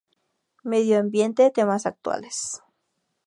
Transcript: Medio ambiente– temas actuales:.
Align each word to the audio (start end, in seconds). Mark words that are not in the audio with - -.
Medio 0.63 0.97
ambiente– 0.97 1.51
temas 1.57 1.85
actuales:. 1.85 2.63